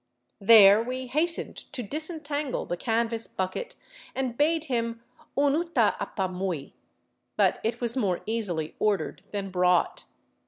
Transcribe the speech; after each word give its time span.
There 0.39 0.81
we 0.81 1.05
hastened 1.05 1.57
to 1.73 1.83
disentangle 1.83 2.65
the 2.65 2.75
canvas 2.75 3.27
bucket 3.27 3.75
and 4.15 4.35
bade 4.35 4.63
him" 4.63 5.03
Unuta 5.37 5.95
apamuy." 5.99 6.73
But 7.37 7.59
it 7.63 7.79
was 7.79 7.95
more 7.95 8.21
easily 8.25 8.75
ordered 8.79 9.21
than 9.29 9.51
brought. 9.51 10.05